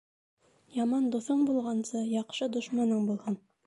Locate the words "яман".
0.77-1.05